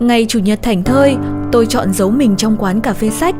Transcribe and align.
Ngày 0.00 0.26
chủ 0.28 0.38
nhật 0.38 0.62
thảnh 0.62 0.84
thơi, 0.84 1.16
tôi 1.52 1.66
chọn 1.66 1.92
giấu 1.92 2.10
mình 2.10 2.36
trong 2.36 2.56
quán 2.56 2.80
cà 2.80 2.92
phê 2.92 3.10
sách. 3.10 3.34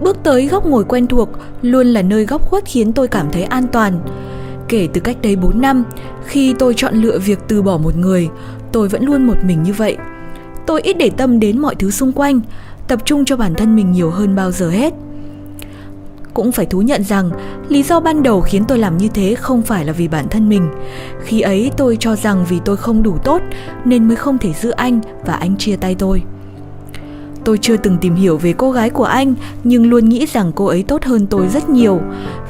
Bước 0.00 0.16
tới 0.22 0.46
góc 0.46 0.66
ngồi 0.66 0.84
quen 0.84 1.06
thuộc 1.06 1.28
luôn 1.62 1.86
là 1.86 2.02
nơi 2.02 2.26
góc 2.26 2.42
khuất 2.42 2.64
khiến 2.66 2.92
tôi 2.92 3.08
cảm 3.08 3.30
thấy 3.32 3.42
an 3.42 3.66
toàn. 3.72 4.00
Kể 4.68 4.88
từ 4.92 5.00
cách 5.00 5.16
đây 5.22 5.36
4 5.36 5.60
năm, 5.60 5.84
khi 6.24 6.54
tôi 6.58 6.74
chọn 6.74 6.94
lựa 6.94 7.18
việc 7.18 7.38
từ 7.48 7.62
bỏ 7.62 7.78
một 7.78 7.96
người, 7.96 8.28
tôi 8.72 8.88
vẫn 8.88 9.04
luôn 9.04 9.26
một 9.26 9.36
mình 9.44 9.62
như 9.62 9.72
vậy. 9.72 9.96
Tôi 10.66 10.80
ít 10.80 10.92
để 10.92 11.10
tâm 11.16 11.40
đến 11.40 11.58
mọi 11.58 11.74
thứ 11.74 11.90
xung 11.90 12.12
quanh, 12.12 12.40
tập 12.88 13.00
trung 13.04 13.24
cho 13.24 13.36
bản 13.36 13.54
thân 13.54 13.76
mình 13.76 13.92
nhiều 13.92 14.10
hơn 14.10 14.36
bao 14.36 14.50
giờ 14.50 14.70
hết. 14.70 14.94
Cũng 16.34 16.52
phải 16.52 16.66
thú 16.66 16.82
nhận 16.82 17.04
rằng 17.04 17.30
lý 17.68 17.82
do 17.82 18.00
ban 18.00 18.22
đầu 18.22 18.40
khiến 18.40 18.64
tôi 18.68 18.78
làm 18.78 18.96
như 18.96 19.08
thế 19.08 19.34
không 19.34 19.62
phải 19.62 19.84
là 19.84 19.92
vì 19.92 20.08
bản 20.08 20.28
thân 20.28 20.48
mình. 20.48 20.68
Khi 21.24 21.40
ấy 21.40 21.70
tôi 21.76 21.96
cho 22.00 22.16
rằng 22.16 22.44
vì 22.48 22.60
tôi 22.64 22.76
không 22.76 23.02
đủ 23.02 23.16
tốt 23.24 23.42
nên 23.84 24.08
mới 24.08 24.16
không 24.16 24.38
thể 24.38 24.52
giữ 24.52 24.70
anh 24.70 25.00
và 25.26 25.34
anh 25.34 25.56
chia 25.56 25.76
tay 25.76 25.94
tôi. 25.94 26.22
Tôi 27.44 27.58
chưa 27.58 27.76
từng 27.76 27.98
tìm 28.00 28.14
hiểu 28.14 28.36
về 28.36 28.52
cô 28.52 28.70
gái 28.70 28.90
của 28.90 29.04
anh 29.04 29.34
nhưng 29.64 29.90
luôn 29.90 30.08
nghĩ 30.08 30.26
rằng 30.26 30.52
cô 30.54 30.66
ấy 30.66 30.82
tốt 30.82 31.04
hơn 31.04 31.26
tôi 31.26 31.48
rất 31.48 31.68
nhiều. 31.68 32.00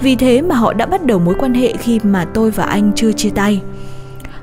Vì 0.01 0.17
thế 0.17 0.43
mà 0.43 0.55
họ 0.55 0.73
đã 0.73 0.87
bắt 0.87 1.07
đầu 1.07 1.19
mối 1.19 1.35
quan 1.39 1.55
hệ 1.55 1.73
khi 1.73 2.01
mà 2.03 2.25
tôi 2.35 2.51
và 2.51 2.65
anh 2.65 2.93
chưa 2.97 3.13
chia 3.13 3.31
tay. 3.31 3.61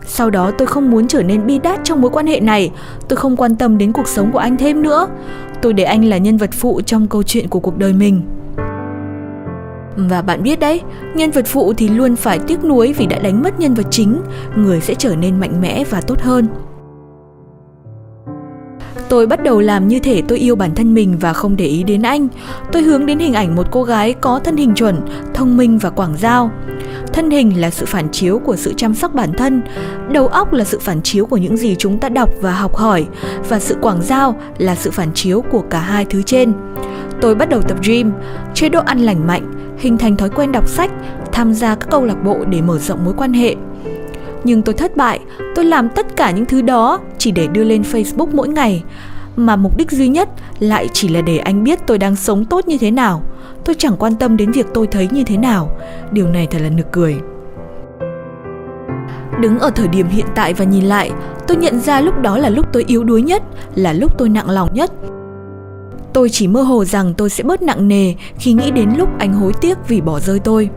Sau 0.05 0.29
đó 0.29 0.51
tôi 0.51 0.67
không 0.67 0.91
muốn 0.91 1.07
trở 1.07 1.23
nên 1.23 1.47
bi 1.47 1.59
đát 1.59 1.79
trong 1.83 2.01
mối 2.01 2.11
quan 2.11 2.27
hệ 2.27 2.39
này, 2.39 2.71
tôi 3.07 3.17
không 3.17 3.35
quan 3.35 3.55
tâm 3.55 3.77
đến 3.77 3.91
cuộc 3.91 4.07
sống 4.07 4.31
của 4.31 4.39
anh 4.39 4.57
thêm 4.57 4.81
nữa. 4.81 5.07
Tôi 5.61 5.73
để 5.73 5.83
anh 5.83 6.05
là 6.05 6.17
nhân 6.17 6.37
vật 6.37 6.49
phụ 6.53 6.81
trong 6.81 7.07
câu 7.07 7.23
chuyện 7.23 7.47
của 7.47 7.59
cuộc 7.59 7.77
đời 7.77 7.93
mình. 7.93 8.21
Và 9.97 10.21
bạn 10.21 10.43
biết 10.43 10.59
đấy, 10.59 10.81
nhân 11.15 11.31
vật 11.31 11.45
phụ 11.47 11.73
thì 11.73 11.87
luôn 11.87 12.15
phải 12.15 12.39
tiếc 12.39 12.63
nuối 12.63 12.93
vì 12.93 13.05
đã 13.05 13.19
đánh 13.19 13.43
mất 13.43 13.59
nhân 13.59 13.73
vật 13.73 13.85
chính, 13.91 14.21
người 14.55 14.81
sẽ 14.81 14.95
trở 14.95 15.15
nên 15.15 15.39
mạnh 15.39 15.61
mẽ 15.61 15.83
và 15.89 16.01
tốt 16.01 16.21
hơn. 16.21 16.47
Tôi 19.09 19.27
bắt 19.27 19.43
đầu 19.43 19.59
làm 19.59 19.87
như 19.87 19.99
thể 19.99 20.21
tôi 20.27 20.37
yêu 20.37 20.55
bản 20.55 20.75
thân 20.75 20.93
mình 20.93 21.17
và 21.19 21.33
không 21.33 21.55
để 21.55 21.65
ý 21.65 21.83
đến 21.83 22.01
anh. 22.01 22.27
Tôi 22.71 22.81
hướng 22.81 23.05
đến 23.05 23.19
hình 23.19 23.33
ảnh 23.33 23.55
một 23.55 23.67
cô 23.71 23.83
gái 23.83 24.13
có 24.13 24.39
thân 24.39 24.57
hình 24.57 24.73
chuẩn, 24.73 25.01
thông 25.33 25.57
minh 25.57 25.77
và 25.77 25.89
quảng 25.89 26.17
giao. 26.17 26.51
Thân 27.13 27.31
hình 27.31 27.61
là 27.61 27.69
sự 27.69 27.85
phản 27.85 28.09
chiếu 28.11 28.39
của 28.39 28.55
sự 28.55 28.73
chăm 28.77 28.93
sóc 28.93 29.13
bản 29.13 29.33
thân, 29.33 29.61
đầu 30.11 30.27
óc 30.27 30.53
là 30.53 30.63
sự 30.63 30.79
phản 30.79 31.01
chiếu 31.01 31.25
của 31.25 31.37
những 31.37 31.57
gì 31.57 31.75
chúng 31.75 31.99
ta 31.99 32.09
đọc 32.09 32.29
và 32.41 32.51
học 32.51 32.75
hỏi 32.75 33.05
và 33.49 33.59
sự 33.59 33.75
quảng 33.81 34.01
giao 34.01 34.35
là 34.57 34.75
sự 34.75 34.91
phản 34.91 35.09
chiếu 35.13 35.41
của 35.41 35.61
cả 35.61 35.79
hai 35.79 36.05
thứ 36.05 36.21
trên. 36.21 36.53
Tôi 37.21 37.35
bắt 37.35 37.49
đầu 37.49 37.61
tập 37.61 37.77
gym, 37.87 38.11
chế 38.53 38.69
độ 38.69 38.81
ăn 38.85 38.99
lành 38.99 39.27
mạnh, 39.27 39.51
hình 39.77 39.97
thành 39.97 40.17
thói 40.17 40.29
quen 40.29 40.51
đọc 40.51 40.67
sách, 40.67 40.91
tham 41.31 41.53
gia 41.53 41.75
các 41.75 41.87
câu 41.91 42.05
lạc 42.05 42.23
bộ 42.23 42.37
để 42.49 42.61
mở 42.61 42.79
rộng 42.79 43.05
mối 43.05 43.13
quan 43.17 43.33
hệ. 43.33 43.55
Nhưng 44.43 44.61
tôi 44.61 44.75
thất 44.75 44.97
bại, 44.97 45.19
tôi 45.55 45.65
làm 45.65 45.89
tất 45.89 46.15
cả 46.15 46.31
những 46.31 46.45
thứ 46.45 46.61
đó 46.61 46.99
chỉ 47.17 47.31
để 47.31 47.47
đưa 47.47 47.63
lên 47.63 47.81
Facebook 47.81 48.27
mỗi 48.33 48.47
ngày, 48.47 48.83
mà 49.35 49.55
mục 49.55 49.77
đích 49.77 49.91
duy 49.91 50.07
nhất 50.07 50.29
lại 50.59 50.87
chỉ 50.93 51.07
là 51.07 51.21
để 51.21 51.37
anh 51.37 51.63
biết 51.63 51.79
tôi 51.87 51.97
đang 51.97 52.15
sống 52.15 52.45
tốt 52.45 52.67
như 52.67 52.77
thế 52.77 52.91
nào. 52.91 53.23
Tôi 53.65 53.75
chẳng 53.79 53.95
quan 53.99 54.15
tâm 54.15 54.37
đến 54.37 54.51
việc 54.51 54.65
tôi 54.73 54.87
thấy 54.87 55.09
như 55.11 55.23
thế 55.23 55.37
nào. 55.37 55.77
Điều 56.11 56.27
này 56.27 56.47
thật 56.51 56.59
là 56.61 56.69
nực 56.69 56.91
cười. 56.91 57.17
Đứng 59.41 59.59
ở 59.59 59.69
thời 59.69 59.87
điểm 59.87 60.07
hiện 60.07 60.25
tại 60.35 60.53
và 60.53 60.65
nhìn 60.65 60.85
lại, 60.85 61.11
tôi 61.47 61.57
nhận 61.57 61.79
ra 61.79 62.01
lúc 62.01 62.21
đó 62.21 62.37
là 62.37 62.49
lúc 62.49 62.65
tôi 62.73 62.83
yếu 62.87 63.03
đuối 63.03 63.21
nhất, 63.21 63.43
là 63.75 63.93
lúc 63.93 64.17
tôi 64.17 64.29
nặng 64.29 64.49
lòng 64.49 64.73
nhất, 64.73 64.91
Tôi 66.17 66.29
chỉ 66.29 66.47
mơ 66.47 66.61
hồ 66.61 66.85
rằng 66.85 67.13
tôi 67.13 67.29
sẽ 67.29 67.43
bớt 67.43 67.61
nặng 67.61 67.87
nề 67.87 68.13
khi 68.39 68.53
nghĩ 68.53 68.71
đến 68.71 68.89
lúc 68.97 69.09
anh 69.19 69.33
hối 69.33 69.53
tiếc 69.61 69.77
vì 69.87 70.01
bỏ 70.01 70.19
rơi 70.19 70.39
tôi. 70.39 70.69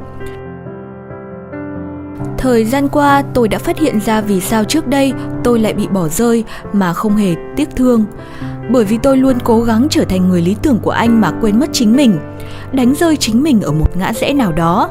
Thời 2.39 2.65
gian 2.65 2.89
qua, 2.89 3.23
tôi 3.35 3.49
đã 3.49 3.59
phát 3.59 3.79
hiện 3.79 4.01
ra 4.01 4.21
vì 4.21 4.41
sao 4.41 4.65
trước 4.65 4.87
đây 4.87 5.13
tôi 5.45 5.59
lại 5.59 5.75
bị 5.75 5.89
bỏ 5.89 6.09
rơi 6.09 6.45
mà 6.73 6.93
không 6.93 7.17
hề 7.17 7.35
tiếc 7.57 7.77
thương. 7.77 8.05
Bởi 8.71 8.85
vì 8.85 8.99
tôi 9.03 9.17
luôn 9.17 9.39
cố 9.45 9.61
gắng 9.61 9.87
trở 9.91 10.05
thành 10.05 10.29
người 10.29 10.43
lý 10.43 10.57
tưởng 10.63 10.79
của 10.83 10.91
anh 10.91 11.21
mà 11.21 11.33
quên 11.41 11.61
mất 11.61 11.71
chính 11.73 11.97
mình, 11.97 12.19
đánh 12.73 12.95
rơi 12.95 13.17
chính 13.17 13.43
mình 13.43 13.61
ở 13.61 13.73
một 13.73 13.97
ngã 13.97 14.13
rẽ 14.13 14.33
nào 14.33 14.53
đó. 14.53 14.91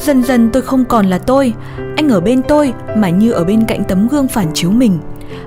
Dần 0.00 0.22
dần 0.22 0.50
tôi 0.52 0.62
không 0.62 0.84
còn 0.84 1.06
là 1.06 1.18
tôi, 1.18 1.52
anh 1.96 2.08
ở 2.08 2.20
bên 2.20 2.42
tôi 2.42 2.72
mà 2.96 3.08
như 3.08 3.32
ở 3.32 3.44
bên 3.44 3.64
cạnh 3.64 3.84
tấm 3.84 4.08
gương 4.08 4.28
phản 4.28 4.46
chiếu 4.54 4.70
mình 4.70 4.98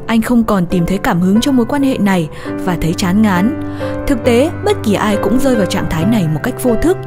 anh 0.08 0.22
không 0.22 0.44
còn 0.44 0.66
tìm 0.66 0.86
thấy 0.86 0.98
cảm 0.98 1.22
hứng 1.22 1.42
trong 1.42 1.56
mối 1.56 1.66
quan 1.66 1.84
hệ 1.84 1.98
này 1.98 2.30
và 2.66 2.78
thấy 2.82 2.94
chán 2.94 3.22
ngán. 3.22 3.64
Thực 4.08 4.24
tế, 4.24 4.50
bất 4.66 4.78
kỳ 4.84 4.94
ai 4.94 5.18
cũng 5.24 5.40
rơi 5.40 5.56
vào 5.56 5.66
trạng 5.66 5.90
thái 5.90 6.06
này 6.06 6.28
một 6.34 6.40
cách 6.44 6.64
vô 6.64 6.76
thức. 6.82 6.98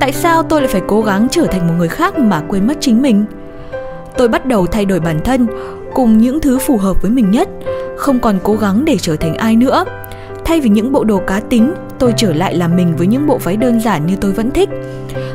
Tại 0.00 0.12
sao 0.12 0.42
tôi 0.42 0.60
lại 0.60 0.70
phải 0.72 0.82
cố 0.88 1.00
gắng 1.00 1.28
trở 1.30 1.46
thành 1.46 1.66
một 1.66 1.74
người 1.78 1.88
khác 1.88 2.18
mà 2.18 2.42
quên 2.48 2.66
mất 2.66 2.74
chính 2.80 3.02
mình? 3.02 3.24
Tôi 4.16 4.28
bắt 4.28 4.46
đầu 4.46 4.66
thay 4.66 4.84
đổi 4.84 5.00
bản 5.00 5.20
thân 5.24 5.46
cùng 5.94 6.18
những 6.18 6.40
thứ 6.40 6.58
phù 6.58 6.76
hợp 6.76 7.02
với 7.02 7.10
mình 7.10 7.30
nhất, 7.30 7.48
không 7.96 8.20
còn 8.20 8.38
cố 8.42 8.54
gắng 8.54 8.84
để 8.84 8.96
trở 8.98 9.16
thành 9.16 9.34
ai 9.34 9.56
nữa. 9.56 9.84
Thay 10.44 10.60
vì 10.60 10.70
những 10.70 10.92
bộ 10.92 11.04
đồ 11.04 11.20
cá 11.26 11.40
tính, 11.40 11.72
tôi 11.98 12.14
trở 12.16 12.32
lại 12.32 12.54
làm 12.54 12.76
mình 12.76 12.96
với 12.96 13.06
những 13.06 13.26
bộ 13.26 13.38
váy 13.38 13.56
đơn 13.56 13.80
giản 13.80 14.06
như 14.06 14.16
tôi 14.16 14.32
vẫn 14.32 14.50
thích. 14.50 14.68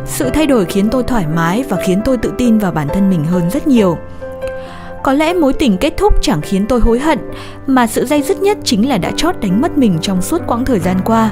Sự 0.06 0.30
thay 0.30 0.48
đổi 0.48 0.66
khiến 0.66 0.90
tôi 0.90 1.04
thoải 1.04 1.26
mái 1.36 1.64
và 1.70 1.78
khiến 1.86 2.02
tôi 2.06 2.18
tự 2.18 2.34
tin 2.38 2.58
vào 2.58 2.72
bản 2.72 2.88
thân 2.94 3.10
mình 3.10 3.24
hơn 3.24 3.50
rất 3.50 3.68
nhiều. 3.68 3.98
Có 5.06 5.14
lẽ 5.14 5.34
mối 5.34 5.54
tình 5.54 5.78
kết 5.78 5.94
thúc 5.98 6.14
chẳng 6.22 6.42
khiến 6.42 6.66
tôi 6.70 6.80
hối 6.80 7.00
hận, 7.00 7.20
mà 7.68 7.88
sự 7.88 8.06
dây 8.06 8.22
dứt 8.22 8.42
nhất 8.42 8.58
chính 8.64 8.90
là 8.90 8.98
đã 8.98 9.12
chót 9.16 9.36
đánh 9.42 9.62
mất 9.62 9.78
mình 9.78 9.98
trong 10.02 10.22
suốt 10.22 10.42
quãng 10.48 10.66
thời 10.66 10.80
gian 10.80 10.98
qua. 11.06 11.32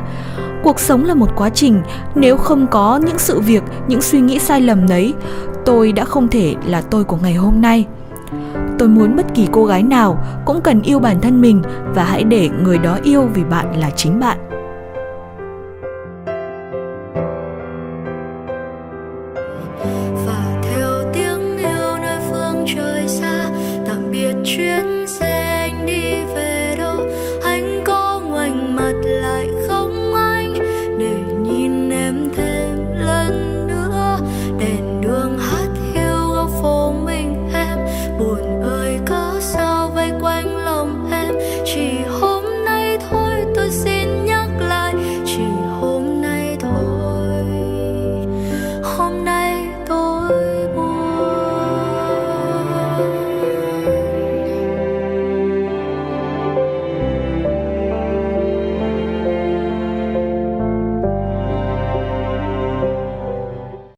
Cuộc 0.64 0.80
sống 0.80 1.06
là 1.06 1.14
một 1.14 1.30
quá 1.36 1.50
trình, 1.50 1.82
nếu 2.16 2.38
không 2.38 2.68
có 2.68 3.00
những 3.06 3.18
sự 3.18 3.40
việc, 3.40 3.64
những 3.88 4.02
suy 4.02 4.20
nghĩ 4.20 4.40
sai 4.40 4.62
lầm 4.62 4.88
đấy, 4.88 5.14
tôi 5.66 5.92
đã 5.92 6.06
không 6.06 6.28
thể 6.28 6.56
là 6.66 6.82
tôi 6.82 7.04
của 7.04 7.18
ngày 7.22 7.34
hôm 7.34 7.62
nay. 7.62 7.86
Tôi 8.80 8.88
muốn 8.88 9.16
bất 9.16 9.26
kỳ 9.36 9.48
cô 9.52 9.66
gái 9.66 9.84
nào 9.84 10.24
cũng 10.46 10.62
cần 10.62 10.82
yêu 10.82 11.00
bản 11.00 11.22
thân 11.22 11.42
mình 11.42 11.62
và 11.96 12.04
hãy 12.04 12.24
để 12.24 12.50
người 12.64 12.78
đó 12.78 12.98
yêu 13.04 13.30
vì 13.34 13.44
bạn 13.44 13.80
là 13.80 13.90
chính 13.90 14.20
bạn. 14.20 14.38
và 20.26 20.33
悬 24.53 25.03